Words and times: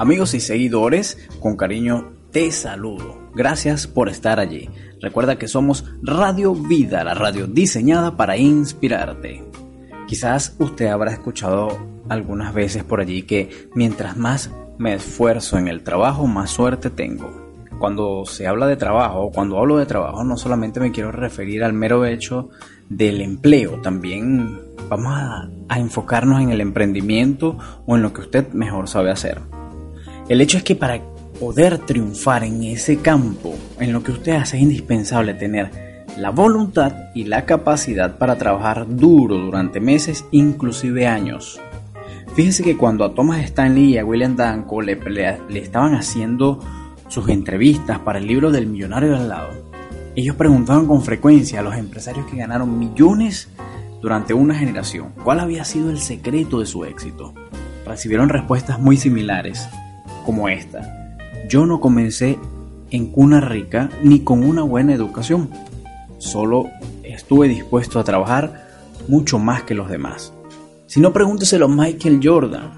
Amigos 0.00 0.32
y 0.32 0.40
seguidores, 0.40 1.18
con 1.40 1.58
cariño 1.58 2.14
te 2.30 2.50
saludo. 2.52 3.18
Gracias 3.34 3.86
por 3.86 4.08
estar 4.08 4.40
allí. 4.40 4.70
Recuerda 4.98 5.36
que 5.36 5.46
somos 5.46 5.84
Radio 6.02 6.54
Vida, 6.54 7.04
la 7.04 7.12
radio 7.12 7.46
diseñada 7.46 8.16
para 8.16 8.38
inspirarte. 8.38 9.44
Quizás 10.08 10.56
usted 10.58 10.86
habrá 10.86 11.12
escuchado 11.12 11.86
algunas 12.08 12.54
veces 12.54 12.82
por 12.82 13.02
allí 13.02 13.24
que 13.24 13.68
mientras 13.74 14.16
más 14.16 14.50
me 14.78 14.94
esfuerzo 14.94 15.58
en 15.58 15.68
el 15.68 15.82
trabajo, 15.82 16.26
más 16.26 16.48
suerte 16.48 16.88
tengo. 16.88 17.52
Cuando 17.78 18.24
se 18.24 18.46
habla 18.46 18.66
de 18.66 18.76
trabajo, 18.76 19.30
cuando 19.30 19.58
hablo 19.58 19.76
de 19.76 19.84
trabajo, 19.84 20.24
no 20.24 20.38
solamente 20.38 20.80
me 20.80 20.92
quiero 20.92 21.12
referir 21.12 21.62
al 21.62 21.74
mero 21.74 22.06
hecho 22.06 22.48
del 22.88 23.20
empleo, 23.20 23.82
también 23.82 24.60
vamos 24.88 25.12
a, 25.14 25.76
enfocarnos 25.76 26.40
en 26.40 26.48
el 26.48 26.62
emprendimiento 26.62 27.58
o 27.84 27.96
en 27.96 28.02
lo 28.02 28.14
que 28.14 28.22
usted 28.22 28.50
mejor 28.54 28.88
sabe 28.88 29.10
hacer. 29.10 29.59
El 30.30 30.40
hecho 30.40 30.58
es 30.58 30.62
que 30.62 30.76
para 30.76 31.02
poder 31.40 31.78
triunfar 31.78 32.44
en 32.44 32.62
ese 32.62 32.98
campo, 32.98 33.52
en 33.80 33.92
lo 33.92 34.04
que 34.04 34.12
usted 34.12 34.36
hace, 34.36 34.58
es 34.58 34.62
indispensable 34.62 35.34
tener 35.34 36.04
la 36.16 36.30
voluntad 36.30 36.92
y 37.16 37.24
la 37.24 37.46
capacidad 37.46 38.16
para 38.16 38.38
trabajar 38.38 38.86
duro 38.88 39.36
durante 39.38 39.80
meses, 39.80 40.24
inclusive 40.30 41.08
años. 41.08 41.60
Fíjese 42.36 42.62
que 42.62 42.76
cuando 42.76 43.04
a 43.04 43.12
Thomas 43.12 43.42
Stanley 43.42 43.94
y 43.94 43.98
a 43.98 44.04
William 44.04 44.36
Danko 44.36 44.82
le, 44.82 44.94
le, 44.94 45.58
estaban 45.58 45.96
haciendo 45.96 46.60
sus 47.08 47.28
entrevistas 47.28 47.98
para 47.98 48.20
el 48.20 48.28
libro 48.28 48.52
del 48.52 48.68
millonario 48.68 49.16
al 49.16 49.28
lado, 49.28 49.48
ellos 50.14 50.36
preguntaban 50.36 50.86
con 50.86 51.02
frecuencia 51.02 51.58
a 51.58 51.64
los 51.64 51.74
empresarios 51.74 52.26
que 52.26 52.36
ganaron 52.36 52.78
millones 52.78 53.48
durante 54.00 54.32
una 54.32 54.54
generación 54.54 55.12
cuál 55.24 55.40
había 55.40 55.64
sido 55.64 55.90
el 55.90 55.98
secreto 55.98 56.60
de 56.60 56.66
su 56.66 56.84
éxito. 56.84 57.34
Recibieron 57.84 58.28
respuestas 58.28 58.78
muy 58.78 58.96
similares 58.96 59.68
como 60.24 60.48
esta. 60.48 61.16
Yo 61.48 61.66
no 61.66 61.80
comencé 61.80 62.38
en 62.90 63.06
cuna 63.06 63.40
rica 63.40 63.90
ni 64.02 64.20
con 64.20 64.44
una 64.44 64.62
buena 64.62 64.94
educación. 64.94 65.50
Solo 66.18 66.68
estuve 67.02 67.48
dispuesto 67.48 67.98
a 67.98 68.04
trabajar 68.04 68.68
mucho 69.08 69.38
más 69.38 69.62
que 69.62 69.74
los 69.74 69.88
demás. 69.88 70.32
Si 70.86 71.00
no, 71.00 71.12
pregúnteselo 71.12 71.66
a 71.66 71.68
Michael 71.68 72.20
Jordan, 72.22 72.72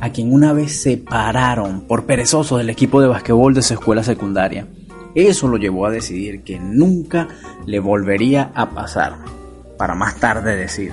a 0.00 0.10
quien 0.10 0.32
una 0.32 0.52
vez 0.52 0.82
separaron 0.82 1.82
por 1.82 2.04
perezoso 2.04 2.58
del 2.58 2.70
equipo 2.70 3.00
de 3.00 3.08
basquetbol 3.08 3.54
de 3.54 3.62
su 3.62 3.74
escuela 3.74 4.02
secundaria. 4.02 4.66
Eso 5.14 5.46
lo 5.46 5.56
llevó 5.56 5.86
a 5.86 5.90
decidir 5.90 6.42
que 6.42 6.58
nunca 6.58 7.28
le 7.66 7.78
volvería 7.78 8.50
a 8.54 8.70
pasar. 8.70 9.16
Para 9.78 9.94
más 9.94 10.16
tarde 10.16 10.56
decir, 10.56 10.92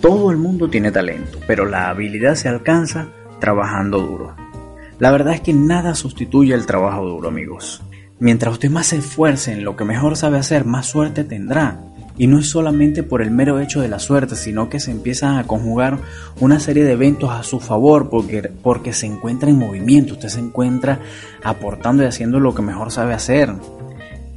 todo 0.00 0.30
el 0.30 0.36
mundo 0.36 0.68
tiene 0.68 0.92
talento, 0.92 1.38
pero 1.46 1.64
la 1.64 1.88
habilidad 1.88 2.34
se 2.34 2.48
alcanza 2.48 3.08
trabajando 3.40 4.00
duro. 4.00 4.41
La 5.02 5.10
verdad 5.10 5.34
es 5.34 5.40
que 5.40 5.52
nada 5.52 5.96
sustituye 5.96 6.54
el 6.54 6.64
trabajo 6.64 7.04
duro, 7.04 7.26
amigos. 7.26 7.82
Mientras 8.20 8.52
usted 8.52 8.70
más 8.70 8.86
se 8.86 8.98
esfuerce 8.98 9.50
en 9.50 9.64
lo 9.64 9.74
que 9.74 9.84
mejor 9.84 10.16
sabe 10.16 10.38
hacer, 10.38 10.64
más 10.64 10.86
suerte 10.86 11.24
tendrá. 11.24 11.80
Y 12.16 12.28
no 12.28 12.38
es 12.38 12.48
solamente 12.48 13.02
por 13.02 13.20
el 13.20 13.32
mero 13.32 13.58
hecho 13.58 13.80
de 13.80 13.88
la 13.88 13.98
suerte, 13.98 14.36
sino 14.36 14.68
que 14.68 14.78
se 14.78 14.92
empiezan 14.92 15.38
a 15.38 15.44
conjugar 15.48 15.98
una 16.38 16.60
serie 16.60 16.84
de 16.84 16.92
eventos 16.92 17.32
a 17.32 17.42
su 17.42 17.58
favor 17.58 18.10
porque, 18.10 18.42
porque 18.42 18.92
se 18.92 19.06
encuentra 19.06 19.50
en 19.50 19.58
movimiento, 19.58 20.12
usted 20.12 20.28
se 20.28 20.38
encuentra 20.38 21.00
aportando 21.42 22.04
y 22.04 22.06
haciendo 22.06 22.38
lo 22.38 22.54
que 22.54 22.62
mejor 22.62 22.92
sabe 22.92 23.12
hacer. 23.12 23.52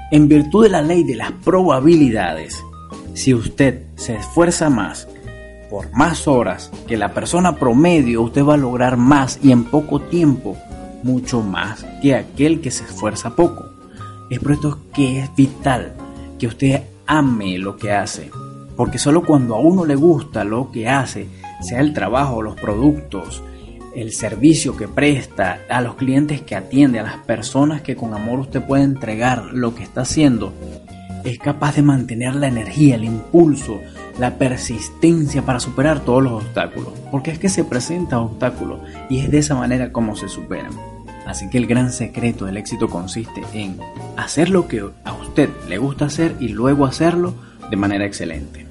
En 0.10 0.28
virtud 0.28 0.64
de 0.64 0.72
la 0.72 0.82
ley 0.82 1.04
de 1.04 1.14
las 1.14 1.32
probabilidades, 1.32 2.60
si 3.14 3.36
usted 3.36 3.84
se 3.98 4.16
esfuerza 4.16 4.72
más, 4.72 5.08
por 5.70 5.92
más 5.92 6.28
horas 6.28 6.72
que 6.88 6.98
la 6.98 7.14
persona 7.14 7.56
promedio, 7.56 8.22
usted 8.22 8.44
va 8.44 8.56
a 8.56 8.58
lograr 8.58 8.98
más 8.98 9.40
y 9.42 9.52
en 9.52 9.64
poco 9.66 10.00
tiempo, 10.00 10.58
mucho 11.04 11.42
más 11.42 11.86
que 12.02 12.16
aquel 12.16 12.62
que 12.62 12.72
se 12.72 12.84
esfuerza 12.84 13.36
poco. 13.36 13.66
Es 14.30 14.40
por 14.40 14.54
esto 14.54 14.80
que 14.94 15.20
es 15.20 15.36
vital 15.36 15.94
que 16.40 16.48
usted 16.48 16.84
ame 17.08 17.58
lo 17.58 17.78
que 17.78 17.92
hace, 17.92 18.32
porque 18.76 18.98
solo 18.98 19.24
cuando 19.24 19.56
a 19.56 19.60
uno 19.60 19.86
le 19.86 19.96
gusta 19.96 20.44
lo 20.44 20.72
que 20.72 20.88
hace, 20.88 21.28
sea 21.62 21.80
el 21.80 21.94
trabajo, 21.94 22.42
los 22.42 22.56
productos, 22.56 23.44
el 23.96 24.12
servicio 24.12 24.76
que 24.76 24.88
presta, 24.88 25.60
a 25.70 25.82
los 25.82 25.96
clientes 25.96 26.42
que 26.42 26.56
atiende, 26.56 27.00
a 27.00 27.04
las 27.04 27.18
personas 27.20 27.82
que 27.82 27.96
con 27.96 28.14
amor 28.14 28.40
usted 28.40 28.62
puede 28.62 28.84
entregar 28.84 29.54
lo 29.54 29.74
que 29.74 29.84
está 29.84 30.02
haciendo, 30.02 30.54
es 31.24 31.40
capaz 31.40 31.76
de 31.76 31.82
mantener 31.82 32.36
la 32.36 32.48
energía, 32.48 32.96
el 32.96 33.06
impulso, 33.06 33.80
la 34.20 34.38
persistencia 34.38 35.42
para 35.44 35.60
superar 35.60 36.00
todos 36.02 36.24
los 36.24 36.44
obstáculos. 36.44 36.94
Porque 37.12 37.32
es 37.32 37.40
que 37.40 37.50
se 37.50 37.64
presentan 37.64 38.20
obstáculos 38.20 38.80
y 39.10 39.20
es 39.20 39.32
de 39.32 39.40
esa 39.40 39.56
manera 39.56 39.92
como 39.92 40.16
se 40.16 40.30
superan. 40.30 40.72
Así 41.26 41.50
que 41.50 41.58
el 41.58 41.66
gran 41.66 41.92
secreto 41.92 42.46
del 42.46 42.58
éxito 42.58 42.88
consiste 42.88 43.42
en 43.54 43.80
hacer 44.16 44.50
lo 44.50 44.68
que 44.68 44.84
a 45.04 45.14
usted 45.14 45.50
le 45.68 45.78
gusta 45.78 46.06
hacer 46.06 46.36
y 46.40 46.50
luego 46.50 46.86
hacerlo 46.86 47.34
de 47.70 47.78
manera 47.78 48.06
excelente. 48.06 48.68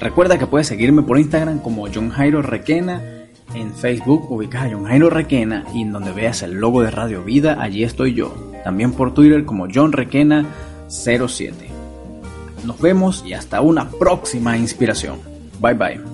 Recuerda 0.00 0.38
que 0.38 0.46
puedes 0.46 0.66
seguirme 0.66 1.02
por 1.02 1.18
Instagram 1.18 1.60
como 1.60 1.86
John 1.92 2.10
Jairo 2.10 2.42
Requena. 2.42 3.00
En 3.54 3.72
Facebook 3.72 4.30
ubicas 4.30 4.64
a 4.64 4.70
John 4.70 4.84
Jairo 4.84 5.08
Requena 5.08 5.64
y 5.74 5.82
en 5.82 5.92
donde 5.92 6.12
veas 6.12 6.42
el 6.42 6.54
logo 6.54 6.82
de 6.82 6.90
Radio 6.90 7.24
Vida, 7.24 7.56
allí 7.60 7.84
estoy 7.84 8.12
yo. 8.12 8.34
También 8.64 8.92
por 8.92 9.14
Twitter 9.14 9.44
como 9.44 9.68
John 9.72 9.92
Requena 9.92 10.46
07. 10.88 11.73
Nos 12.64 12.80
vemos 12.80 13.22
y 13.26 13.34
hasta 13.34 13.60
una 13.60 13.90
próxima 13.90 14.56
inspiración. 14.56 15.18
Bye 15.60 15.74
bye. 15.74 16.13